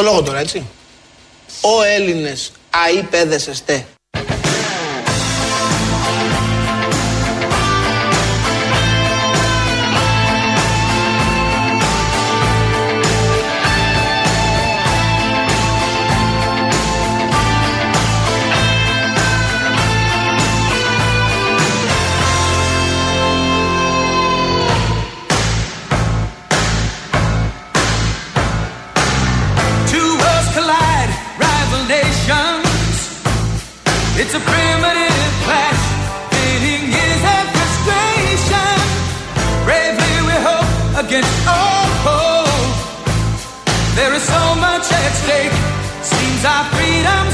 [0.00, 0.66] οντολόγο τώρα, έτσι.
[1.60, 3.86] Ο Έλληνες αήπεδες εστέ.
[34.22, 35.82] It's a primitive clash,
[36.92, 37.22] years
[37.56, 38.76] frustration.
[39.64, 40.70] Bravely we hope
[41.02, 42.76] against all hope.
[43.96, 45.56] There is so much at stake.
[46.04, 47.29] Seems our freedom's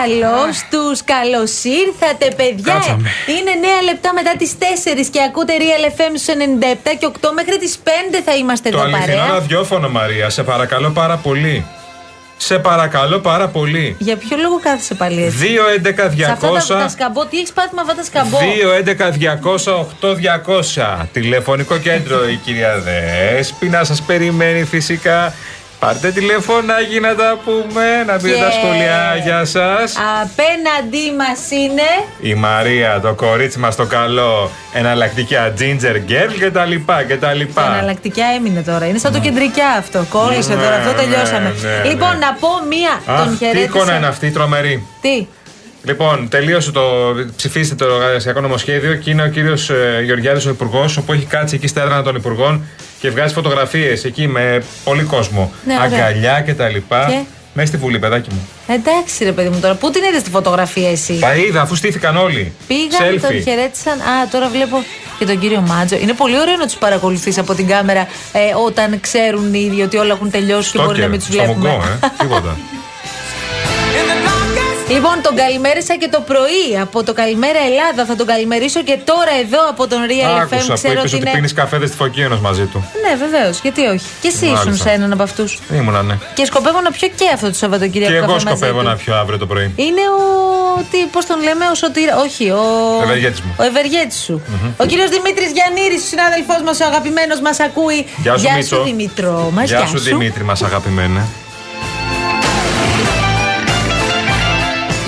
[0.00, 2.72] καλώς τους, καλώς ήρθατε, παιδιά.
[2.72, 3.08] Κάτσαμε.
[3.38, 7.58] Είναι 9 λεπτά μετά τις 4 και ακούτε Real FM στους 97 και 8 μέχρι
[7.58, 7.88] τις 5
[8.24, 9.34] θα είμαστε Το εδώ αληθινό παρέα.
[9.34, 10.30] ραδιόφωνο, Μαρία.
[10.30, 11.64] Σε παρακαλώ πάρα πολύ.
[12.38, 13.96] Σε παρακαλώ πάρα πολύ.
[13.98, 16.90] Για ποιο λόγο κάθεσαι πάλι έτσι; 2, 11, Σε αυτά τα, τα 200.
[16.90, 21.06] σκαμπό, τι έχεις πάθει με αυτά τα σκαμπό; 2, 11, 200, 8, 200.
[21.12, 25.34] Τηλεφωνικό κέντρο η κυρία Δέσποινα σας περιμένει φυσικά.
[25.78, 29.94] Πάρτε τηλεφωνάκι να τα πούμε, να πείτε Και- τα σχολιάγια σας.
[30.22, 31.88] Απέναντί μας είναι.
[32.20, 37.28] Η Μαρία, το κορίτσι μας το καλό, εναλλακτικά ginger girl και τα λοιπά και τα
[37.30, 37.66] Το λοιπά.
[37.74, 38.86] εναλλακτικά έμεινε τώρα.
[38.86, 40.06] Είναι σαν το κεντρικιά αυτό.
[40.10, 41.54] Κόλλησε Ναι, τώρα, αυτό ναι, τελειώσαμε.
[41.62, 42.26] ναι, λοιπόν, ναι.
[42.26, 43.14] να πω μία.
[43.14, 43.64] Αχ, τον τι χαιρέτησα.
[43.64, 44.86] εικόνα είναι αυτή, τρομερή.
[45.00, 45.26] Τι;
[45.86, 46.82] Λοιπόν, τελείωσε το.
[47.36, 49.70] Ψηφίστε το εργασιακό νομοσχέδιο και είναι ο κύριος
[50.04, 52.64] Γεωργιάδης ο Υπουργός, όπου έχει κάτσει εκεί στα έδρανα των Υπουργών
[53.00, 55.52] και βγάζει φωτογραφίες εκεί με πολύ κόσμο.
[55.66, 55.84] Ναι, ωραία.
[55.84, 57.06] αγκαλιά και τα λοιπά.
[57.08, 57.18] Και;
[57.52, 58.48] Μέσα στη Βουλή, παιδάκι μου.
[58.66, 62.16] Εντάξει, ρε παιδί μου τώρα, πού την είδες τη φωτογραφία εσύ; Τα είδα, αφού στήθηκαν
[62.16, 62.52] όλοι.
[62.66, 63.42] Πήγαν, τον Selfie.
[63.44, 64.00] χαιρέτησαν.
[64.00, 64.84] Α, τώρα βλέπω
[65.18, 65.96] και τον κύριο Μάτζο.
[65.96, 68.00] Είναι πολύ ωραίο να τους παρακολουθείς από την κάμερα
[68.32, 71.28] ε, όταν ξέρουν οι ίδιοι ότι όλα έχουν τελειώσει και μπορεί να Στόκερ, μην τους
[71.28, 71.68] στο βλέπουμε.
[71.68, 72.08] μουγκό, ε.
[72.18, 72.56] Τίποτα.
[74.86, 78.04] In the darkest Λοιπόν, τον καλημέρισα και το πρωί από το Καλημέρα Ελλάδα.
[78.06, 80.42] Θα τον καλημερίσω και τώρα εδώ από τον Real FM.
[80.42, 81.30] Άκουσα που Ξέρω είπες ότι ότι είναι.
[81.30, 82.78] πίνεις καφέδε στη Φωκίωνο μαζί του.
[83.04, 83.60] Ναι, βεβαίως.
[83.60, 84.06] Γιατί όχι.
[84.20, 84.88] Και εσύ ήσουν Μάλιστα.
[84.88, 85.58] σε έναν από αυτούς.
[85.72, 86.18] Ήμουνα, ναι.
[86.34, 88.12] Και σκοπεύω να πιω και αυτό το Σαββατοκύριακο.
[88.12, 88.86] Και εγώ καφέ μαζί σκοπεύω του.
[88.88, 89.72] να πιω αύριο το πρωί.
[89.76, 90.20] Είναι ο.
[90.90, 92.16] Τι, πώς τον λέμε, ο Σωτήρα.
[92.16, 92.62] Όχι, ο.
[93.02, 93.54] Ευεργέτης μου.
[93.58, 94.42] Ο ευεργέτης σου.
[94.76, 98.06] Ο κύριος Δημήτρης Γιαννήρης, ο συνάδελφός μας, ο αγαπημένος μας, ακούει.
[98.22, 98.82] Γεια σου, Μίτσο.
[98.82, 99.50] Δημήτρο.
[99.54, 101.22] Μας, Γεια σου Δημήτρη, μας αγαπημένε.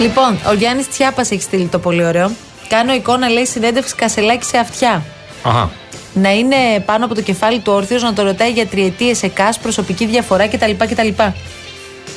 [0.01, 2.31] Λοιπόν, ο Γιάννης Τσιάπας έχει στείλει το πολύ ωραίο.
[2.69, 5.03] Κάνω εικόνα, λέει, συνέντευξη κασελάκι σε αυτιά.
[5.43, 5.71] Αχα.
[6.15, 10.07] Να είναι πάνω από το κεφάλι του όρθιος, να το ρωτάει για τριετίες ΕΚΑΣ, προσωπική
[10.07, 10.71] διαφορά κτλ.
[10.79, 11.09] κτλ.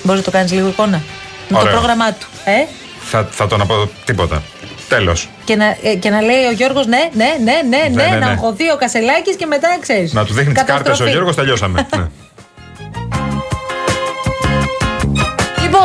[0.04, 1.02] Μπορείς να το κάνεις λίγο εικόνα;
[1.48, 1.72] Με το Ωραίο.
[1.72, 2.28] πρόγραμμά του.
[2.46, 2.52] Ε;
[3.04, 4.42] Θα, θα τον πω τίποτα.
[4.90, 5.30] Τέλος.
[5.46, 8.18] Και να, ε, και να λέει ο Γιώργος, ναι, ναι, ναι, ναι, ναι, ναι, να
[8.18, 8.26] ναι.
[8.26, 10.14] αγχωθεί ο Κασελάκης και μετά ξέρεις.
[10.14, 11.88] Να του δείχνει τις κάρτες ο Γιώργος, τελειώσαμε.
[11.98, 12.06] ναι.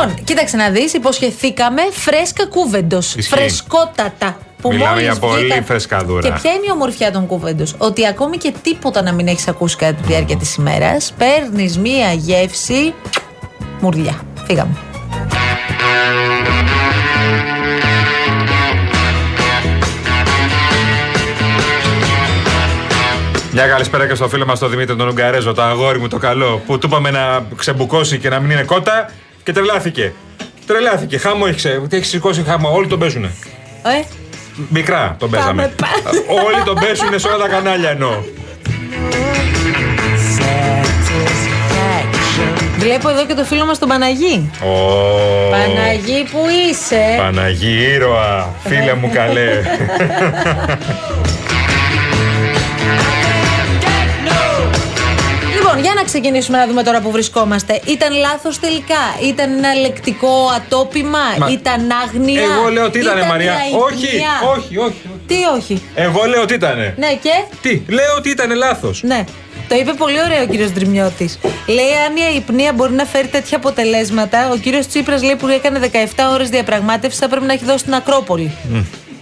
[0.07, 3.15] Λοιπόν, κοίταξε να δεις, υποσχεθήκαμε φρέσκα κούβεντος.
[3.15, 3.35] Ισχύει.
[3.35, 4.39] Φρεσκότατα.
[4.63, 5.65] Που Μιλάμε μόλις για πολύ βγήκαν.
[5.65, 6.21] φρεσκαδούρα.
[6.29, 7.75] Και ποια είναι η ομορφιά των κούβεντος.
[7.79, 12.13] Ότι ακόμη και τίποτα να μην έχεις ακούσει κατά τη διάρκεια της ημέρας, παίρνεις μία
[12.13, 12.95] γεύση.
[13.81, 14.21] Μουρλιά.
[14.47, 14.77] Φύγαμε.
[23.53, 26.63] Μια καλησπέρα και στο φίλο μας τον Δημήτρη τον Ουγγαρέζο, το αγόρι μου το καλό,
[26.67, 29.11] που του είπαμε να ξεμπουκώσει και να μην είναι κότα
[29.47, 30.13] και τρελάθηκε.
[30.67, 31.19] Τρελάθηκε.
[31.19, 31.83] Χάμο έχει, ξε...
[31.89, 32.71] τι έχεις σηκώσει χάμο.
[32.75, 33.31] Όλοι τον παίζουνε.
[33.83, 34.03] Ε,
[34.69, 35.73] Μικρά τον παίζαμε.
[35.77, 36.19] πάμε.
[36.45, 38.23] Όλοι τον παίζουνε σε όλα τα κανάλια εννοώ.
[42.79, 44.51] βλέπω εδώ και το φίλο μας τον Παναγί.
[44.63, 44.75] Ω,
[45.51, 46.39] Παναγί, που
[46.71, 49.51] είσαι; Παναγί ήρωα, φίλε μου καλέ.
[56.21, 57.81] ξεκινήσουμε να δούμε τώρα που βρισκόμαστε.
[57.87, 59.03] Ήταν λάθος τελικά.
[59.23, 61.19] Ήταν ένα λεκτικό ατόπιμα.
[61.39, 62.43] Μα- Ήταν άγνοια.
[62.43, 63.53] Εγώ λέω ότι ήταν, ήταν Μαρία.
[63.53, 63.79] λαϊκνία.
[63.85, 65.01] Όχι, όχι, όχι, όχι.
[65.27, 66.77] Τι όχι; Εγώ λέω ότι ήταν.
[66.97, 67.31] Ναι, και;
[67.63, 69.03] Τι, λέω ότι ήταν λάθος.
[69.03, 69.25] Ναι.
[69.69, 71.31] Το είπε πολύ ωραίο ο κύριος Δρυμιώτη.
[71.67, 75.79] Λέει: Αν η αϊπνία μπορεί να φέρει τέτοια αποτελέσματα, ο κύριος Τσίπρας λέει που έκανε
[75.79, 78.51] 17 ώρες διαπραγμάτευσης θα πρέπει να έχει δώσει την Ακρόπολη.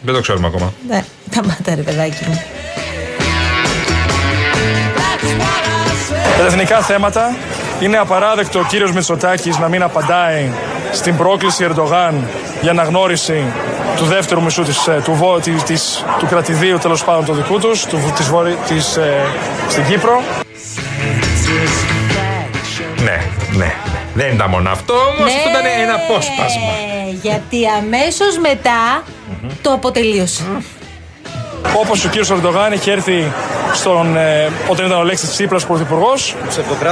[0.03, 0.73] Δεν το ξέρουμε ακόμα.
[0.89, 1.05] Ναι,
[1.35, 2.43] τα μάτα ρε παιδάκι μου.
[6.45, 7.37] Τα εθνικά θέματα
[7.81, 10.51] είναι απαράδεκτο ο κύριος Μητσοτάκης να μην απαντάει
[10.93, 12.15] στην πρόκληση Ερντογάν
[12.61, 13.45] για αναγνώριση
[13.97, 17.59] του δεύτερου μισού της, ε, του, βο- της, της- του κρατηδίου τέλος πάντων του δικού
[17.59, 19.25] τους, του, της, βορει- της, ε,
[19.69, 20.23] στην Κύπρο.
[23.05, 23.23] Ναι,
[23.57, 23.75] ναι.
[24.15, 25.33] Δεν ήταν μόνο αυτό όμως.
[25.35, 26.73] Αυτό ήταν ένα απόσπασμα.
[27.05, 29.03] Ναι, Γιατί αμέσως μετά
[29.63, 30.43] το αποτελείωσε.
[31.73, 33.33] Όπως ο κύριος Ερντογάν είχε έρθει
[33.75, 36.35] στον, ε, όταν ήταν ο Λέξης Τσίπρας πρωθυπουργός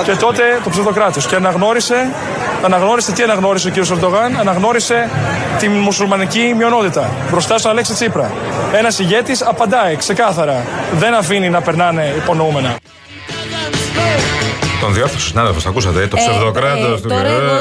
[0.04, 2.10] και τότε το ψευδοκράτος και αναγνώρισε,
[2.64, 5.08] αναγνώρισε τι αναγνώρισε ο κύριος Ερντογάν αναγνώρισε
[5.58, 8.30] τη μουσουλμανική μειονότητα μπροστά στον Αλέξη Τσίπρα
[8.72, 10.64] ένας ηγέτης απαντάει ξεκάθαρα
[10.98, 12.76] δεν αφήνει να περνάνε υπονοούμενα
[14.80, 16.06] Τον διόρθωσε συνάδελφος, τα ακούσατε.
[16.06, 17.08] Το Ε, ψευδοκράτος ε, του.
[17.08, 17.32] Τώρα ε.
[17.32, 17.52] εγώ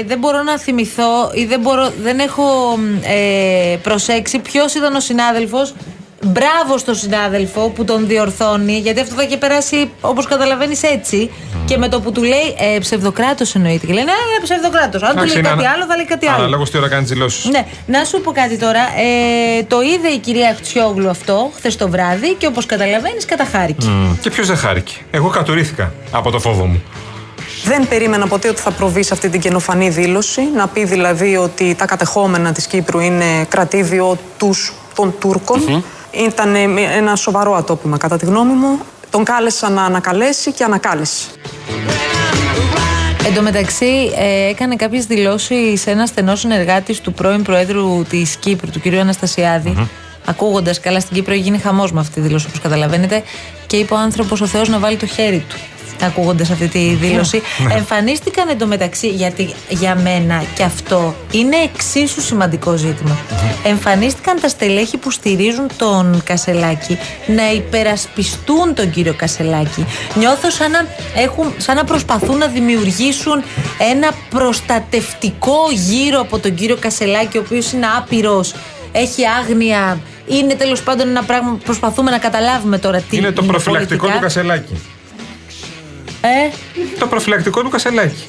[0.00, 4.94] ε, δεν μπορώ να θυμηθώ ή δεν, μπορώ, δεν έχω μ, ε, προσέξει ποιος ήταν
[4.94, 5.74] ο συνάδελφος.
[6.22, 11.30] Μπράβο στον συνάδελφο που τον διορθώνει, γιατί αυτό θα είχε περάσει όπως καταλαβαίνεις έτσι.
[11.64, 13.86] Και με το που του λέει ε, ψευδοκράτος εννοείται.
[13.86, 15.02] Και λέει Ναι, ναι, ψευδοκράτος.
[15.02, 16.36] Αν του Εντάξει, λέει είναι κάτι ανα- άλλο, θα λέει κάτι άλλο.
[16.36, 17.44] Αναλόγω τι ώρα κάνει δηλώσεις.
[17.44, 18.80] Ναι, να σου πω κάτι τώρα.
[18.80, 23.86] Ε, το είδε η κυρία Χτσιόγλου αυτό χθες το βράδυ και όπως καταλαβαίνεις, καταχάρηκε.
[24.20, 24.94] Και ποιος δεν χάρηκε.
[25.10, 26.82] Εγώ κατουρίθηκα από το φόβο μου.
[27.64, 30.40] Δεν περίμενα ποτέ ότι θα προβείς σε αυτή την καινοφανή δήλωση.
[30.56, 35.84] Να πει δηλαδή ότι τα κατεχόμενα της Κύπρου είναι κρατήδιο τους των τουρκων
[36.16, 36.64] Ήταν ε,
[36.96, 38.78] ένα σοβαρό ατόπιμα κατά τη γνώμη μου.
[39.10, 41.26] Τον κάλεσαν να ανακαλέσει και ανακάλεσε.
[43.26, 48.36] Εν τω μεταξύ, ε, έκανε κάποιες δηλώσεις σε ένα στενός συνεργάτης του πρώην Προέδρου της
[48.36, 48.86] Κύπρου, του κ.
[48.86, 49.88] αναστασιαδη
[50.28, 53.22] Ακούγοντας καλά στην Κύπρο, γίνει χαμός με αυτή τη δήλωση, όπως καταλαβαίνετε.
[53.66, 55.56] Και είπε ο άνθρωπος ο Θεός να βάλει το χέρι του.
[56.02, 57.42] Ακούγοντας αυτή τη δήλωση.
[57.76, 63.18] Εμφανίστηκαν εντωμεταξύ, γιατί για μένα και αυτό είναι εξίσου σημαντικό ζήτημα.
[63.64, 69.86] Εμφανίστηκαν τα στελέχη που στηρίζουν τον Κασελάκη να υπερασπιστούν τον κύριο Κασελάκη.
[70.14, 73.42] Νιώθω σαν να, έχουν, σαν να προσπαθούν να δημιουργήσουν
[73.92, 78.54] ένα προστατευτικό γύρο από τον κύριο Κασελάκη, ο οποίος είναι άπειρος,
[78.92, 79.98] έχει άγνοια.
[80.28, 84.14] Είναι τέλος πάντων ένα πράγμα που προσπαθούμε να καταλάβουμε τώρα τι Είναι το προφυλακτικό πολιτικά.
[84.14, 84.80] του Κασελάκη.
[86.26, 86.50] Ε,
[86.98, 88.26] Το προφυλακτικό του Κασελάκη.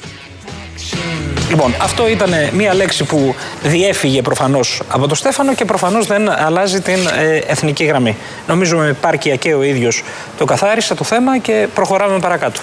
[1.50, 6.80] Λοιπόν, αυτό ήταν μία λέξη που διέφυγε προφανώς από τον Στέφανο και προφανώς δεν αλλάζει
[6.80, 8.16] την ε, εθνική γραμμή.
[8.46, 10.02] Νομίζω με επάρκεια και ο ίδιος
[10.38, 12.60] το καθάρισε το θέμα και προχωράμε παρακάτω.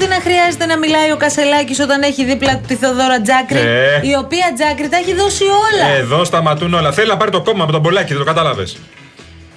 [0.00, 4.00] Γιατί να χρειάζεται να μιλάει ο Κασελάκης όταν έχει δίπλα του τη Θεοδόρα Τζάκρη, Ε.
[4.02, 5.86] η οποία Τζάκρη τα έχει δώσει όλα.
[5.98, 6.92] Εδώ σταματούν όλα.
[6.92, 8.76] Θέλει να πάρει το κόμμα με τον Πολάκη, δεν το κατάλαβες.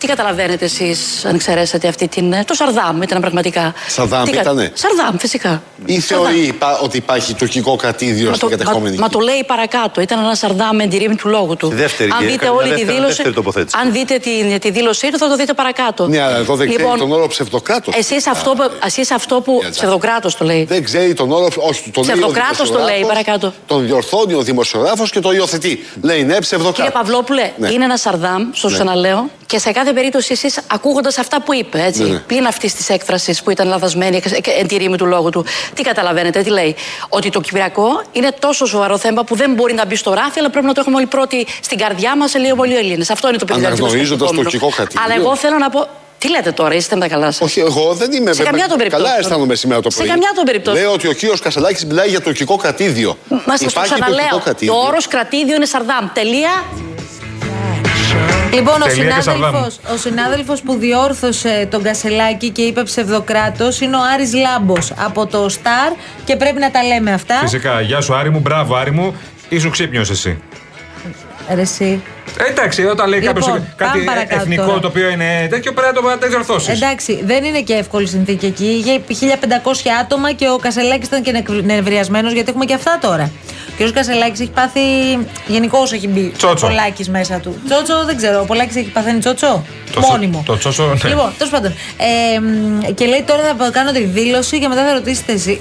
[0.03, 2.33] Τι καταλαβαίνετε εσείς, αν εξαιρέσατε αυτή την.
[2.45, 5.63] Το Σαρδάμ ήταν πραγματικά; Σαρδάμ Τι κα- ήτανε; Σαρδάμ, φυσικά.
[5.85, 6.25] Ή Σαρδάμ.
[6.25, 9.33] θεωρεί υπά- ότι υπάρχει τουρκικό κρατήδιο Μα στην το, κατεχόμενη μα, μα το Κύπρο.
[9.33, 10.01] λέει παρακάτω.
[10.01, 11.65] Ήταν ένα Σαρδάμ με εντυρήμη του λόγου του.
[11.65, 13.13] Στη δεύτερη, αν και δείτε έκανε μια όλη τη δεύτερη- δήλωση.
[13.15, 13.77] δεύτερη τοποθέτηση.
[13.81, 16.07] Αν δείτε τη, τη δήλωσή του, θα το δείτε παρακάτω.
[16.07, 17.95] Ναι, αλλά εδώ δεν ξέρει τον όρο ψευδοκράτος.
[17.97, 19.57] Εσείς αυτό, που- εσείς αυτό που.
[19.61, 20.63] Για Ψευδοκράτος το λέει.
[20.63, 21.47] Δεν ξέρει τον όρο.
[21.57, 23.53] Όχι, τον λέει ο Ψευδοκράτος το λέει, δημοσιογράφος, παρακάτω.
[23.67, 25.85] Τον διορθώνει ο δημοσιογράφος και το υιοθετεί.
[26.01, 26.91] Λέει ναι, Κύριε ψευδοκράτο.
[26.91, 27.69] Παυλόπουλε, Ναι.
[27.71, 28.73] είναι ένα Σαρδάμ, στο Ναι.
[28.75, 32.17] ξαναλέω, και σε κάθε περίπτωση εσείς ακούγοντας αυτά που είπε, έτσι, Ναι, ναι.
[32.17, 35.45] πλην αυτής της έκφρασης που ήταν λαθασμένη και και εν τη ρήμη του λόγου του,
[35.73, 36.75] τι καταλαβαίνετε, τι λέει;
[37.09, 40.49] Ότι το Κυπριακό είναι τόσο σοβαρό θέμα που δεν μπορεί να μπει στο ράφι, αλλά
[40.49, 43.09] πρέπει να το έχουμε όλοι πρώτοι στην καρδιά μας, λίγο πολύ Έλληνες.
[43.09, 44.49] Αυτό είναι το παιδιάτικο Αναγνωρίζοντας σκεπτόμενο.
[44.49, 45.01] τουρκικό κρατήδιο.
[45.05, 45.87] Αλλά εγώ θέλω να πω.
[46.17, 48.67] Τι λέτε τώρα, είστε με τα καλά σας; Όχι, εγώ δεν είμαι Σε βέβαια- καμιά
[48.67, 49.09] των περιπτώσεων.
[49.09, 50.07] Καλά αισθάνομαι σήμερα το Σε πρωί.
[50.09, 50.83] καμιά των περιπτώσεων.
[50.83, 53.17] Λέω ότι ο κύριο Κασελάκης μιλάει για τουρκικό κρατήδιο.
[53.29, 54.29] Μα σας το Υπάρχει τουρκικό ξαναλέω.
[54.37, 54.79] Το κρατήδιο.
[54.87, 56.07] όρος κρατήδιο είναι Σαρδάμ.
[56.13, 56.63] Τελεία.
[58.53, 63.95] Λοιπόν, ο Τελεία και συνάδελφος, ο συνάδελφος που διόρθωσε τον Κασελάκη και είπε ψευδοκράτος είναι
[63.95, 65.91] ο Άρης Λάμπος από το Σταρ
[66.25, 67.35] και πρέπει να τα λέμε αυτά.
[67.35, 67.81] Φυσικά.
[67.81, 68.39] Γεια σου, Άρη μου.
[68.39, 69.15] Μπράβο, Άρη μου.
[69.49, 70.41] Ήσουν ξύπνιος εσύ.
[71.53, 72.01] Ρε εσύ.
[72.37, 74.79] Ε, εντάξει, όταν λέει Λοιπόν, κάποιο κάτι πάμε παρακάτω εθνικό τώρα.
[74.79, 76.81] το οποίο είναι τέτοιο, πρέπει να το, να το διορθώσεις.
[76.81, 78.65] Εντάξει, δεν είναι και εύκολη συνθήκη εκεί.
[79.07, 83.31] Είχε 1500 άτομα και ο Κασελάκης ήταν και νευριασμένος γιατί έχουμε και αυτά τώρα.
[83.79, 83.91] Ο κ.
[83.93, 84.79] Κασελάκης έχει πάθει.
[85.47, 86.67] Γενικώ έχει μπει Τσότσο.
[86.67, 87.55] Πολάκης μέσα του.
[87.69, 88.39] Τσότσο δεν ξέρω.
[88.41, 89.63] Ο Πολάκης έχει παθαίνει τσότσο;
[89.93, 90.43] Το τσο- Μόνιμο.
[90.45, 91.09] το τσότσο, ναι.
[91.09, 91.71] Λοιπόν, τέλος πάντων.
[92.35, 95.59] Ε, μ, και λέει τώρα θα κάνω τη δήλωση και μετά θα ρωτήσετε εσύ.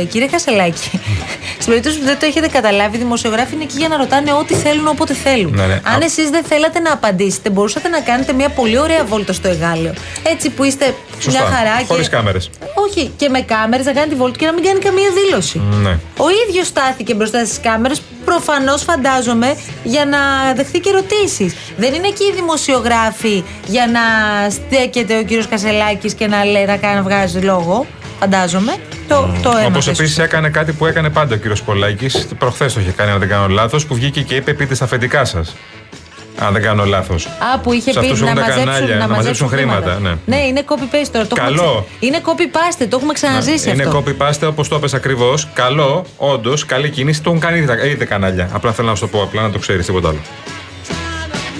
[0.00, 0.90] Ε, κύριε Κασελάκη,
[1.60, 4.54] στην περίπτωση που δεν το έχετε καταλάβει, οι δημοσιογράφοι είναι εκεί για να ρωτάνε ό,τι
[4.54, 5.54] θέλουν όποτε θέλουν.
[5.54, 5.80] Ναι, ναι.
[5.94, 9.48] Αν Α- εσείς δεν θέλατε να απαντήσετε, μπορούσατε να κάνετε μια πολύ ωραία βόλτα στο
[9.48, 9.92] εγάλεο.
[10.22, 11.30] Έτσι που είστε Σωστά.
[11.30, 11.84] μια χαρά.
[11.86, 12.16] Χωρίς και...
[12.16, 12.50] κάμερες.
[12.74, 15.60] Όχι, και με κάμερες να κάνει τη βόλτα και να μην κάνει καμία δήλωση.
[15.82, 15.98] Ναι.
[16.16, 20.18] Ο ίδιος στάθηκε μπροστά στις κάμερες, προφανώς φαντάζομαι, για να
[20.54, 21.54] δεχθεί και ερωτήσεις.
[21.76, 24.00] Δεν είναι εκεί οι δημοσιογράφοι για να
[24.50, 27.86] στέκεται ο κύριος Κασελάκης και να λέει να κάνει να βγάζει λόγο.
[28.20, 28.74] Φαντάζομαι.
[29.08, 29.86] Το, το Όπως έμαθες.
[29.88, 32.26] επίσης έκανε κάτι που έκανε πάντα ο κύριος Πολάκης.
[32.38, 35.24] Προχθές το είχε κάνει, αν δεν κάνω λάθος, που βγήκε και είπε: Πείτε στα αφεντικά
[35.24, 35.54] σας.
[36.46, 37.26] Αν δεν κάνω λάθος.
[37.26, 39.98] Α, που είχε Σε πει αυτούς να έχουν τα μαζέψουν, κανάλια, να να μαζέψουν χρήματα,
[40.26, 40.36] ναι.
[40.36, 41.26] είναι copy-paste τώρα.
[41.26, 41.70] Το έχουμε Καλό.
[41.72, 44.02] ξα- Είναι copy-paste, το έχουμε ξαναζήσει Είναι αυτό.
[44.06, 45.48] copy paste όπως το έπεσε ακριβώς.
[45.54, 47.22] Καλό, όντως, καλή κίνηση.
[47.22, 48.48] Το έχουν κάνει ήδη τα- ήδη τα κανάλια.
[48.52, 50.18] Απλά θέλω να σου το πω, απλά να το ξέρεις, τίποτα άλλο.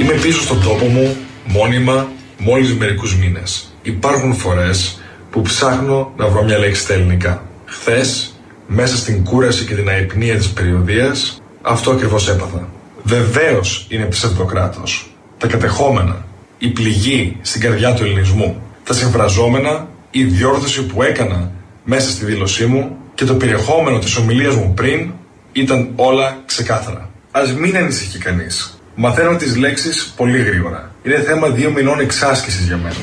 [0.00, 2.06] Είμαι πίσω στον τόπο μου μόνιμα
[2.38, 3.72] μόλις μερικούς μήνες.
[3.82, 7.42] Υπάρχουν φορές που ψάχνω να βρω μια λέξη στα ελληνικά.
[7.66, 8.34] Χθες,
[8.66, 12.68] μέσα στην κούραση και την αϊπνία της περιοδίας, αυτό ακριβώς έπαθα.
[13.02, 15.10] Βεβαίως είναι ψευδοκράτος.
[15.38, 16.24] Τα κατεχόμενα,
[16.58, 21.50] η πληγή στην καρδιά του ελληνισμού, τα συμφραζόμενα, η διόρθωση που έκανα
[21.84, 25.10] μέσα στη δήλωσή μου και το περιεχόμενο της ομιλίας μου πριν
[25.52, 27.10] ήταν όλα ξεκάθαρα.
[27.30, 28.80] Ας μην ανησυχεί κανείς.
[28.94, 30.94] Μαθαίνω τις λέξεις πολύ γρήγορα.
[31.02, 32.96] Είναι θέμα δύο μηνών εξάσκησης για μένα.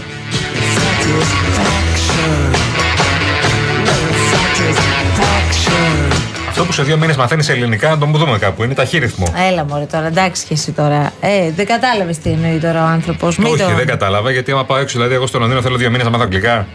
[6.60, 8.64] Αυτό που σε δύο μήνες μαθαίνεις ελληνικά, να το δούμε κάπου.
[8.64, 9.26] Είναι ταχύρυθμο.
[9.50, 11.14] Έλα μωρέ τώρα, εντάξει και εσύ τώρα.
[11.22, 13.38] Ε, δεν κατάλαβες τι εννοεί τώρα ο άνθρωπος.
[13.38, 16.12] Όχι, δεν κατάλαβα γιατί άμα πάω έξω, δηλαδή εγώ στο Λονδίνο θέλω δύο μήνες να
[16.12, 16.68] μάθω αγγλικά.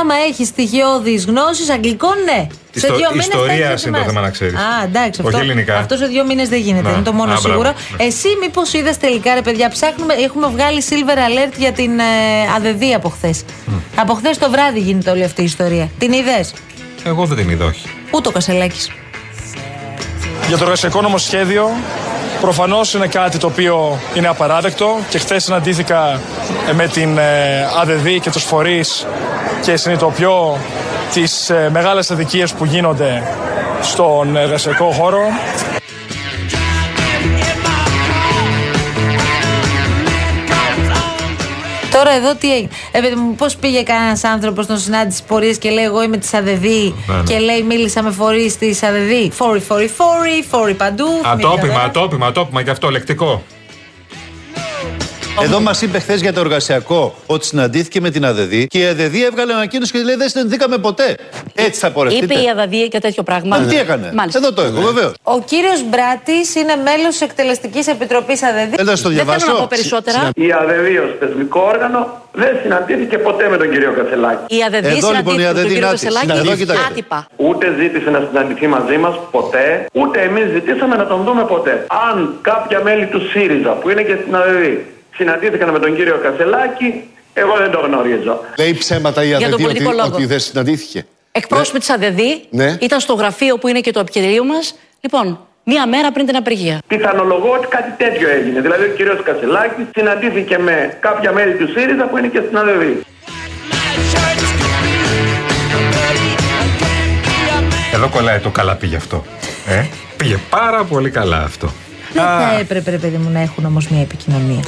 [0.00, 2.46] Άμα έχεις στοιχειώδεις γνώσεις αγγλικών, ναι.
[2.72, 4.08] Ιστο- δύο μήνες ιστορίας θα έχεις είναι το ετοιμάσει.
[4.08, 4.54] θέμα να ξέρεις.
[4.54, 5.20] Α, εντάξει.
[5.20, 5.76] Όχι αυτό, ελληνικά.
[5.78, 6.88] Αυτό σε δύο μήνες δεν γίνεται.
[6.88, 6.94] Να.
[6.94, 7.48] Είναι το μόνο Α, μπράβο.
[7.48, 7.72] σίγουρο.
[7.96, 8.04] Ναι.
[8.04, 10.14] Εσύ, μήπως είδες τελικά, ρε παιδιά, ψάχνουμε.
[10.14, 12.04] Έχουμε βγάλει silver alert για την ε,
[12.56, 13.44] ΑΔΔ από χθες.
[13.94, 15.88] Από χθες το βράδυ γίνεται όλη αυτή η ιστορία.
[15.98, 16.54] Την είδες;
[17.04, 17.86] Εγώ δεν την είδα, όχι.
[18.10, 18.90] Ούτε ο Κασελάκης.
[20.50, 21.70] Για το εργασιακό νομοσχέδιο
[22.40, 26.20] προφανώς είναι κάτι το οποίο είναι απαράδεκτο και χθες συναντήθηκα
[26.68, 29.06] ε, με την ε, ΑΔΔ και τους φορείς
[29.62, 30.58] και συνειδητοποιώ
[31.12, 33.22] τις ε, μεγάλες αδικίες που γίνονται
[33.80, 35.20] στον εργασιακό χώρο.
[42.02, 42.70] Τώρα εδώ τι έγινε.
[42.92, 46.34] Ε, παιδί μου, πώς πήγε κανένας άνθρωπος στον συνάντηση πορείες και λέει: Εγώ είμαι της
[46.34, 47.22] ΑΔΔ ναι.
[47.26, 49.12] και λέει: Μίλησα με φορείς της ΑΔΔ.
[49.30, 51.06] Φόροι, φόροι, φόροι, φόροι παντού.
[51.24, 53.42] Ατόπιμα, θυμήθηκα, ατόπιμα, ατόπιμα και αυτό, λεκτικό.
[55.42, 59.14] Εδώ μας είπε χθες για το εργασιακό ότι συναντήθηκε με την ΑΔΔ και η ΑΔΔ
[59.14, 61.16] έβγαλε ανακοίνωση και λέει δεν συναντηθήκαμε ποτέ.
[61.54, 62.34] Έτσι θα πορευτείτε.
[62.34, 63.58] Είπε η Αδαδία και τέτοιο πράγμα.
[63.58, 64.10] Μα τι έκανε.
[64.14, 64.38] Μάλιστα.
[64.38, 65.12] Εδώ το έχω, βεβαίως.
[65.22, 68.54] Ο κύριος Μπράτης είναι μέλος τη Εκτελεστικής Επιτροπής ΑΔΔ.
[68.56, 69.52] Θέλετε να στο Δεν θέλω διαβάσω.
[69.52, 70.18] να πω περισσότερα.
[70.34, 72.00] Η ΑΔΔ ως θεσμικό όργανο
[72.32, 74.56] δεν συναντήθηκε ποτέ με τον κύριο Κασελάκη.
[74.56, 76.48] Η ΑΔΔ Εδώ, λοιπόν, η συναντήθηκε με ΑΔΔ τον κύριο είναι Κασελάκη άτυπη.
[76.48, 76.86] Εδώ, κοιτάξτε.
[76.90, 77.18] άτυπα.
[77.36, 81.74] Ούτε ζήτησε να συναντηθεί μαζί μας ποτέ, ούτε εμείς ζητήσαμε να τον δούμε ποτέ.
[82.08, 82.16] Αν
[82.50, 84.64] κάποια μέλη του ΣΥΡΙΖΑ που είναι και στην ΑΔΔ
[85.16, 88.40] συναντήθηκαν με τον κύριο Κασελάκη, εγώ δεν το γνωρίζω.
[88.58, 90.14] Λέει ψέματα η Για τον ΑΔΔ ότι, πολιτικό λόγο.
[90.14, 91.06] ότι δεν συναντήθηκε.
[91.32, 92.18] Εκπρόσωποι της ΑΔΔ
[92.50, 92.76] Ναι.
[92.80, 94.74] ήταν στο γραφείο που είναι και το επικεντρίο μας.
[95.00, 96.78] Λοιπόν, μία μέρα πριν την απεργία.
[96.86, 98.60] Πιθανολογώ ότι κάτι τέτοιο έγινε.
[98.60, 102.82] Δηλαδή ο κύριος Κασελάκης συναντήθηκε με κάποια μέλη του ΣΥΡΙΖΑ που είναι και στην ΑΔΔ.
[107.94, 109.24] Εδώ κολλάει το καλά πήγε αυτό.
[109.66, 109.84] Ε;
[110.16, 111.72] Πήγε πάρα πολύ καλά αυτό.
[112.12, 114.64] Δεν θα έπρεπε, ρε παιδί μου, να έχουν όμως μια επικοινωνία.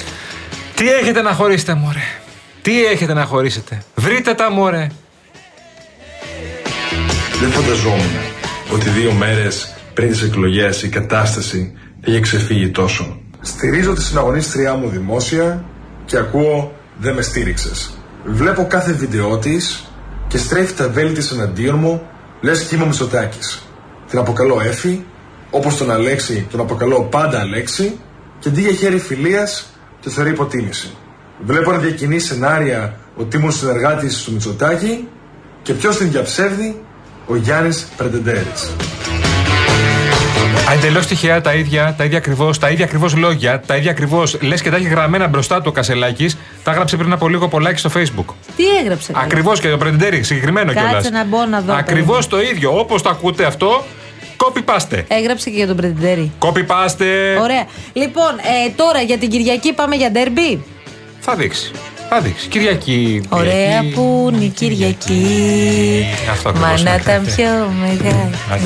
[0.83, 2.03] Τι έχετε να χωρίσετε, μωρέ;
[2.63, 4.89] Τι έχετε να χωρίσετε; Βρείτε τα, μωρέ.
[7.41, 8.17] Δεν φανταζόμουν
[8.73, 11.73] ότι δύο μέρες πριν τις εκλογές η κατάσταση
[12.05, 13.21] είχε ξεφύγει τόσο.
[13.41, 15.65] Στηρίζω τη συναγωνίστριά μου δημόσια
[16.05, 17.91] και ακούω «Δεν με στήριξες».
[18.25, 19.91] Βλέπω κάθε βίντεό της
[20.29, 22.03] και στρέφει τα βέλη της εναντίον μου
[22.41, 23.63] λες και είμαι ο Μητσοτάκης.
[24.11, 25.05] Την αποκαλώ Έφη,
[25.51, 27.99] όπως τον Αλέξη τον αποκαλώ πάντα Αλέξη
[28.39, 29.72] και αντί για χέρι φιλίας
[30.03, 30.91] το θεωρεί υποτίμηση.
[31.47, 35.09] Βλέπω να διακινεί σενάρια ότι ήμουν συνεργάτης του Μητσοτάκη
[35.63, 36.83] και ποιος την διαψεύδει,
[37.27, 38.71] ο Γιάννης Πρεντεντέρης.
[40.75, 44.39] Εντελώς τυχαία τα ίδια, τα ίδια ακριβώς, τα ίδια ακριβώς λόγια, τα ίδια ακριβώς.
[44.43, 46.37] Λες και τα έχει γραμμένα μπροστά του ο Κασελάκης.
[46.65, 48.35] Τα έγραψε πριν από λίγο πολλάκι στο Facebook.
[48.57, 49.13] Τι έγραψε.
[49.13, 51.11] καλά; Ακριβώς και το Πρεντεντέρη, συγκεκριμένο Κάτσε κιόλας.
[51.11, 51.75] να μπω να δω.
[51.75, 52.79] Ακριβώς το ίδιο.
[52.79, 53.85] Όπως το ακούτε αυτό,
[54.45, 55.05] copy paste.
[55.09, 56.33] Έγραψε και για τον Πρεντεντέρη.
[56.39, 57.41] Copy paste.
[57.41, 57.65] Ωραία.
[57.93, 60.65] Λοιπόν, ε, τώρα για την Κυριακή πάμε για ντέρμπι;
[61.21, 61.71] Θα δείξει.
[62.09, 62.49] Θα δείξει.
[62.49, 63.23] Κυριακή.
[63.29, 63.89] Ωραία Κυριακή.
[63.95, 66.07] που είναι η Κυριακή.
[66.31, 67.03] Αυτό ακριβώς Μα να είναι.
[67.03, 68.31] ήταν πιο μεγάλη.
[68.53, 68.65] Άντε.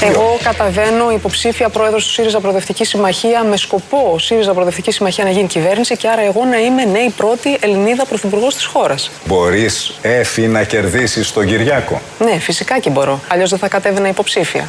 [0.00, 5.30] Εγώ καταβαίνω υποψήφια πρόεδρος του ΣΥΡΙΖΑ Προοδευτική Συμμαχία με σκοπό ο ΣΥΡΙΖΑ Προοδευτική Συμμαχία να
[5.30, 9.10] γίνει κυβέρνηση και άρα εγώ να είμαι ναι η πρώτη Ελληνίδα πρωθυπουργός της χώρας.
[9.26, 12.00] Μπορείς, Εφη, να κερδίσεις τον Κυριάκο.
[12.18, 13.20] Ναι, φυσικά και μπορώ.
[13.28, 14.68] Αλλιώς δεν θα κατέβαινα υποψήφια.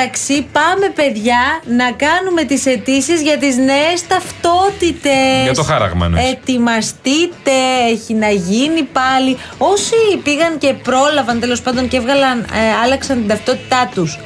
[0.00, 5.42] Δευτέρα εντωμεταξύ πάμε παιδιά να κάνουμε τις αιτήσεις για τις νέες ταυτότητες.
[5.42, 6.22] Για το χάραγμα, ναι.
[6.22, 7.56] Ετοιμαστείτε,
[7.90, 9.38] έχει να γίνει πάλι.
[9.58, 14.18] Όσοι πήγαν και πρόλαβαν τέλος πάντων και έβγαλαν, ε, άλλαξαν την ταυτότητά τους.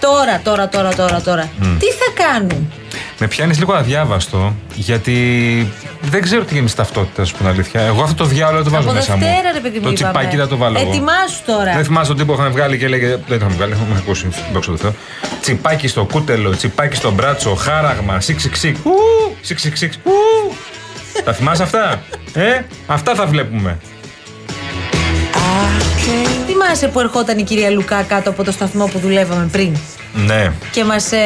[0.00, 1.50] Τώρα, τώρα, τώρα, τώρα, τώρα.
[1.78, 2.72] Τι θα κάνουν;
[3.18, 5.16] Με πιάνεις λίγο αδιάβαστο, γιατί
[6.02, 7.80] δεν ξέρω τι γίνει στη ταυτότητα, ας πούμε αλήθεια.
[7.80, 9.24] Εγώ αυτό το διάλογο το βάζω Από μέσα μου.
[9.24, 10.12] Δευτέρα, ρε παιδί μου, Το είπαμε.
[10.12, 10.88] τσιπάκι δεν το βάλω εγώ.
[10.88, 11.72] Ετοιμάσου τώρα.
[11.74, 13.06] Δεν θυμάσαι τον τύπο που είχαν βγάλει και λέγε.
[13.08, 14.28] Δεν το είχαν βγάλει, έχουμε ακούσει.
[14.52, 14.94] Δόξα τω Θεώ.
[15.40, 18.78] Τσιπάκι στο κούτελο, τσιπάκι στο μπράτσο, χάραγμα, σιξ σιξ σιξ.
[18.84, 18.90] Ου,
[19.40, 19.98] σιξ σιξ σιξ.
[20.04, 20.10] Ου.
[21.24, 22.02] Τα θυμάσαι αυτά,
[22.34, 23.78] ε; Αυτά θα βλέπουμε.
[26.46, 29.76] Θυμάσαι που ερχόταν η κυρία Λουκά κάτω από το σταθμό που δουλεύαμε πριν;
[30.26, 30.52] Ναι.
[30.70, 31.18] και μας ε,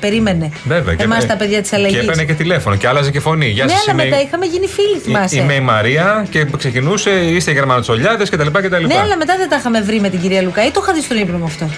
[0.00, 0.50] περίμενε.
[0.64, 0.80] Βέβαια.
[0.98, 1.96] Εμάς έπαιρνε- τα παιδιά της αλλαγής.
[1.98, 3.46] Και έπαιρνε και τηλέφωνο και άλλαζε και φωνή.
[3.46, 5.36] Γεια Ναι, σας, αλλά είμαι η- μετά είχαμε γίνει φίλοι, θυμάσαι.
[5.40, 8.46] Είμαι η Μαρία και ξεκινούσε, είστε Γερμανοτσολιάδες κτλ.
[8.86, 11.00] Ναι, αλλά μετά δεν τα είχαμε βρει με την κυρία Λουκά ή το είχα δει
[11.02, 11.68] στον ύπνο μου αυτό.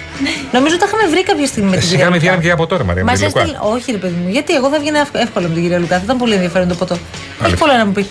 [0.51, 2.31] Νομίζω τα είχαμε βρει κάποια στιγμή με την Εσύ κυρία είχαμε Λουκά.
[2.31, 3.03] βγαίνει και από τώρα, Μαρία.
[3.03, 3.39] με Μας τη Λουκά.
[3.39, 5.95] έστελνε- Όχι, ρε παιδί μου, γιατί εγώ θα βγαίνα εύκολα- εύκολα με την κυρία Λουκά.
[5.95, 6.93] Θα ήταν πολύ ενδιαφέρον το ποτό.
[6.93, 7.03] Έχει
[7.41, 7.57] Αλήθεια.
[7.65, 8.07] πολλά να μου πει.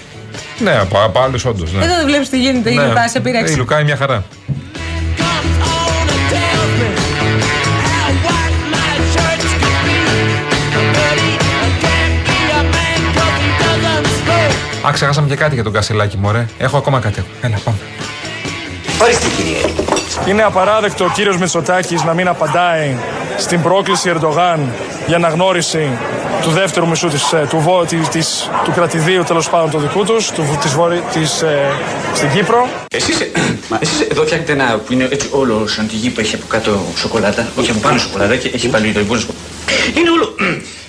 [0.58, 1.72] Ναι, από, από άλλου όντως.
[1.72, 1.84] Ναι.
[1.84, 2.70] Εδώ δεν βλέπεις τι γίνεται.
[2.70, 2.86] Η Ναι.
[2.86, 3.52] Λουκά σε πείραξε.
[3.52, 4.24] Η Λουκά είναι μια χαρά.
[14.86, 16.46] Α, ξεχάσαμε και κάτι για τον Κασελάκη, μωρέ.
[16.58, 17.24] Έχω ακόμα κάτι.
[17.40, 17.76] Έλα, πάμε.
[19.02, 19.56] Ορίστε κύριε.
[20.28, 22.96] Είναι απαράδεκτο ο κύριος Μητσοτάκης να μην απαντάει
[23.38, 24.60] στην πρόκληση Ερντογάν
[25.06, 25.88] για αναγνώριση
[26.42, 30.04] του δεύτερου μισού της, ε, του, βο, της, της- του κρατηδίου τέλος πάντων του δικού
[30.04, 31.58] τους, του, της, βόρει- της, ε,
[32.14, 32.68] στην Κύπρο.
[32.90, 33.30] Εσείς, ε,
[33.68, 36.44] μα εσείς εδώ φτιάχνετε ένα που είναι έτσι όλο σαν τη γη που έχει από
[36.48, 39.32] κάτω σοκολάτα, όχι από πάνω σοκολάτα και έχει πάλι το υπόλοιπο.
[39.98, 40.34] Είναι όλο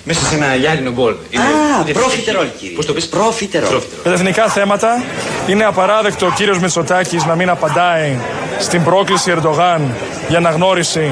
[0.08, 1.14] μέσα σε ένα γυάλινο μπολ.
[1.30, 2.76] Είναι- Α, είναι- προφιτερόλ, κύριε.
[2.76, 3.68] Πώς το πεις; Προφιτερόλ.
[3.70, 4.02] Προφιτερόλ.
[4.04, 5.02] Με τα εθνικά θέματα
[5.46, 8.16] είναι απαράδεκτο ο κύριος Μητσοτάκης να μην απαντάει
[8.58, 9.80] στην πρόκληση Ερντογάν
[10.28, 11.10] για αναγνώριση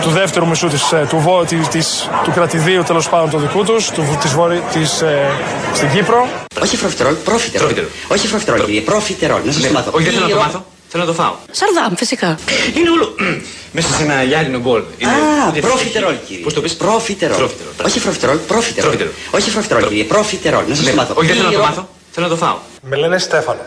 [0.00, 3.64] του δεύτερου μισού της, ε, του, βο, της, της, του κρατηδίου τέλος πάντων του δικού
[3.64, 5.30] τους, του, της, βόρει- της, ε,
[5.74, 6.26] στην Κύπρο.
[6.62, 7.66] Όχι προφιτερόλ, προφιτερόλ.
[7.68, 7.90] Προφιτερόλ.
[8.08, 8.80] Όχι προφιτερόλ, κύριε.
[8.80, 9.40] Προφιτερόλ.
[9.44, 9.90] Να σας Ναι, το μάθω.
[9.94, 10.66] Όχι, δεν θέλω να το Κύριο- μάθω.
[10.98, 11.34] Θέλω να το φάω.
[11.50, 12.38] Σαρδάμ, φυσικά.
[12.76, 13.14] Είναι όλο
[13.76, 14.82] μέσα σε ένα γυάλινο μπολ.
[14.98, 16.42] Είναι- Α, είναι- προφιτερόλ, κύριε.
[16.44, 17.36] Πώς το πεις; Προφιτερόλ.
[17.38, 17.72] Προφιτερόλ.
[17.86, 18.90] Όχι προφιτερόλ, προφιτερόλ.
[18.96, 19.12] Προφιτερόλ.
[19.30, 20.04] Όχι προφιτερόλ, κύριε.
[20.04, 20.64] Προφιτερόλ.
[20.68, 21.14] Να σας Ναι, το μάθω.
[21.16, 21.88] Όχι, δεν θέλω να το Κύριο- μάθω.
[22.10, 22.56] Θέλω να το φάω.
[22.82, 23.60] Με λένε Στέφανο.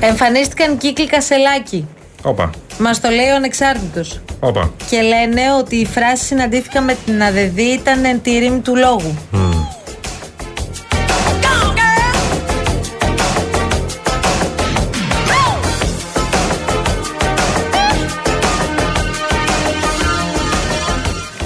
[0.00, 1.86] Εμφανίστηκαν κύκλοι Κασελάκη.
[2.22, 4.20] Όπα, Μας το λέει ο ανεξάρτητος.
[4.40, 4.72] όπα.
[4.90, 9.16] Και λένε ότι η φράση συναντήθηκα με την ΑΔΔ ήταν εν τη ρήμη του λόγου.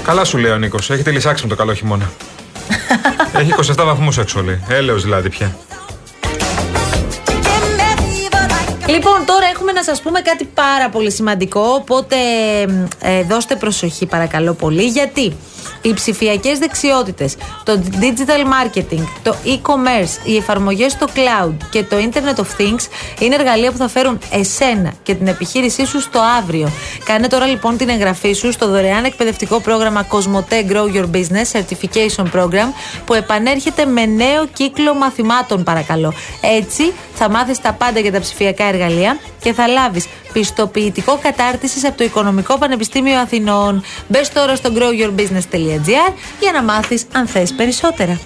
[0.05, 0.91] Καλά σου λέει ο Νίκος.
[0.91, 2.11] Έχετε λυσάξει με το καλό χειμώνα.
[3.41, 4.61] Έχει 27 βαθμούς έξω λέει.
[4.69, 5.57] Έλεος δηλαδή πια.
[8.89, 12.17] Λοιπόν, τώρα έχουμε να σας πούμε κάτι πάρα πολύ σημαντικό, οπότε
[13.01, 15.37] ε, δώστε προσοχή παρακαλώ πολύ, γιατί;
[15.89, 22.41] Οι ψηφιακές δεξιότητες, το digital marketing, το e-commerce, οι εφαρμογές στο cloud και το Internet
[22.41, 22.87] of Things
[23.19, 26.71] είναι εργαλεία που θα φέρουν εσένα και την επιχείρησή σου στο αύριο.
[27.05, 32.25] Κάνε τώρα λοιπόν την εγγραφή σου στο δωρεάν εκπαιδευτικό πρόγραμμα Cosmote Grow Your Business Certification
[32.35, 32.73] Program
[33.05, 36.13] που επανέρχεται με νέο κύκλο μαθημάτων παρακαλώ.
[36.41, 40.07] Έτσι θα μάθεις τα πάντα για τα ψηφιακά εργαλεία και θα λάβεις
[40.41, 43.83] πιστοποιητικό κατάρτισης από το Οικονομικό Πανεπιστήμιο Αθηνών.
[44.09, 48.19] Μπες τώρα στο growyourbusiness.gr για να μάθεις αν θες περισσότερα.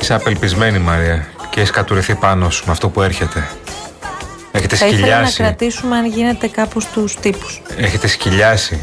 [0.00, 3.48] Είσαι απελπισμένη Μαρία και έχεις κατουρηθεί πάνω σου με αυτό που έρχεται.
[4.52, 5.36] Έχετε Θα ήθελα να σκυλιάσει.
[5.42, 7.62] κρατήσουμε αν γίνεται κάπως τους τύπους.
[7.76, 8.80] Έχετε σκυλιάσει.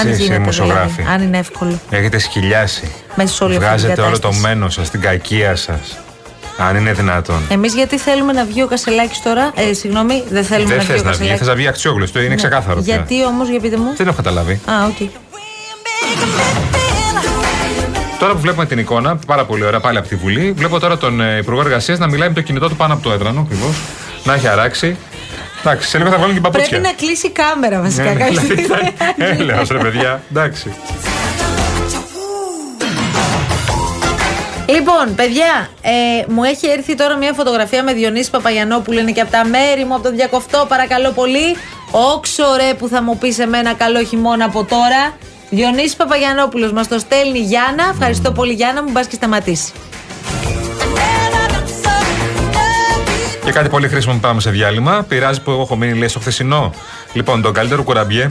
[0.00, 0.90] Αν Εσείς οι γίνεται, δημοσιογράφοι.
[0.96, 1.80] δηλαδή, αν είναι εύκολο.
[1.90, 2.92] Έχετε σκυλιάσει.
[3.14, 4.40] Μέσα σε όλη αυτή την Βγάζετε όλο το κατάσταση.
[4.54, 5.98] μένο σας, την κακία σας.
[6.58, 7.42] Αν είναι δυνατόν.
[7.50, 9.52] Εμείς γιατί θέλουμε να βγει ο Κασελάκης τώρα.
[9.54, 11.38] Ε, συγγνώμη, δεν θέλουμε Δεν να βγει θες ο να βγει, Κασελάκης.
[11.38, 12.12] θες να βγει αξιόγλωστο.
[12.18, 12.34] Το είναι Ναι.
[12.34, 12.94] ξεκάθαρο πια.
[12.94, 13.94] Γιατί όμως, για πείτε μου.
[13.96, 14.52] Δεν έχω καταλάβει.
[14.52, 15.08] Α, οκ.
[18.18, 21.20] Τώρα που βλέπουμε την εικόνα, πάρα πολύ ωραία πάλι από τη Βουλή, βλέπω τώρα τον
[21.20, 23.76] ε, Υπουργό Εργασίας να μιλάει με το κινητό του πάνω από το έδρανο ακριβώς.
[24.24, 24.96] Να έχει αράξει.
[25.70, 26.68] Εντάξει, σε λίγο θα βάλουν και παπούτσια.
[26.68, 28.02] Πρέπει να κλείσει η κάμερα βασικά.
[28.02, 28.94] Ναι, ναι, κάποια δηλαδή, στιγμή.
[29.16, 30.22] Έλεος ρε παιδιά.
[30.30, 30.74] Εντάξει.
[34.68, 35.90] Λοιπόν, παιδιά, ε,
[36.28, 39.00] μου έχει έρθει τώρα μια φωτογραφία με Διονύση Παπαγιανόπουλο.
[39.00, 41.56] Είναι και από τα μέρη μου, από το διακοφτό, παρακαλώ πολύ.
[41.90, 45.16] Όξο ρε που θα μου πεις σε μένα καλό χειμώνα από τώρα.
[45.50, 47.88] Διονύση Παπαγιανόπουλος μας το στέλνει η Γιάννα.
[47.92, 49.72] Ευχαριστώ πολύ, Γιάννα μου, μπας και σταματήσεις.
[53.48, 55.04] Και κάτι πολύ χρήσιμο που πάμε σε διάλειμμα.
[55.08, 56.74] Πειράζει που εγώ έχω μείνει, λέει, στο χθεσινό.
[57.12, 58.30] Λοιπόν, τον καλύτερο κουραμπιέ.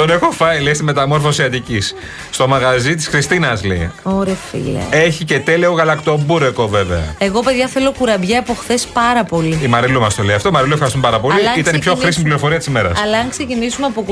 [0.00, 1.94] τον έχω φάει, λέει, στη μεταμόρφωση Αττικής.
[2.30, 3.90] Στο μαγαζί της Χριστίνας, λέει.
[4.02, 4.80] Ωρε φίλε.
[4.90, 7.14] Έχει και τέλειο γαλακτομπούρεκο, βέβαια.
[7.18, 9.58] Εγώ, παιδιά, θέλω κουραμπιέ από χθες πάρα πολύ.
[9.62, 10.50] Η Μαριλού μας το λέει αυτό.
[10.50, 11.34] Μαριλού, ευχαριστούμε πάρα πολύ.
[11.38, 13.00] Αλλά αν Ήταν η πιο ξεκινήσουμε- χρήσιμη πληροφορία της ημέρας.
[13.02, 14.02] Αλλά αν ξεκινήσουμε από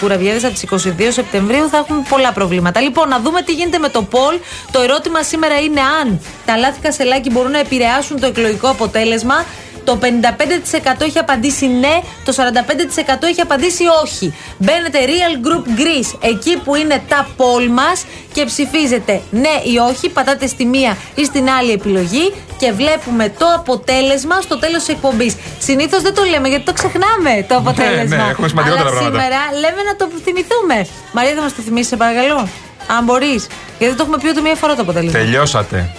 [0.00, 2.80] κουραμπιέδε από τις 22 Σεπτεμβρίου, θα έχουμε πολλά προβλήματα.
[2.80, 4.34] Λοιπόν, να δούμε τι γίνεται με το Πολ.
[4.70, 9.44] Το ερώτημα σήμερα είναι αν τα λάθη Κασελάκη μπορούν να επηρεάσουν το εκλογικό αποτέλεσμα.
[9.86, 14.34] Το 55% έχει απαντήσει ναι, το 45% έχει απαντήσει όχι.
[14.58, 20.08] Μπαίνετε Real Group Greece, εκεί που είναι τα poll μας και ψηφίζετε ναι ή όχι.
[20.08, 25.36] Πατάτε στη μία ή στην άλλη επιλογή και βλέπουμε το αποτέλεσμα στο τέλος της εκπομπής.
[25.58, 28.16] Συνήθως δεν το λέμε γιατί το ξεχνάμε το αποτέλεσμα.
[28.16, 29.22] ναι, έχουμε σημαντικότερα Αλλά πράγματα.
[29.22, 30.86] σήμερα λέμε να το θυμηθούμε.
[31.12, 32.48] Μαρία, θα μας το θυμίσεις, σε παρακαλώ.
[32.96, 33.46] Αν μπορείς.
[33.78, 35.18] Γιατί το έχουμε πει ούτε μία φορά το αποτέλεσμα.
[35.18, 35.90] Τελειώσατε.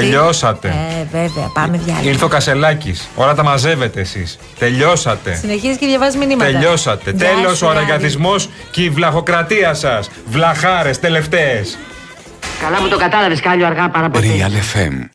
[0.00, 0.68] Τελειώσατε.
[0.68, 2.10] Ε, βέβαια, πάμε διάλειμμα.
[2.10, 3.08] Ήρθε ο Κασελάκης.
[3.14, 4.38] Όλα τα μαζεύετε εσείς.
[4.58, 5.34] Τελειώσατε.
[5.34, 6.50] Συνεχίζεις και διαβάζεις μηνύματα.
[6.50, 7.10] Τελειώσατε.
[7.10, 7.84] Γεια Τέλος σου, ο Ράδη.
[7.84, 8.34] αραγκατισμό
[8.70, 10.10] και η βλαχοκρατία σας.
[10.26, 11.78] Βλαχάρες τελευταίες.
[12.62, 14.44] Καλά που το κατάλαβες Κάλιο αργά πάρα πολύ.
[14.46, 15.04] Real FM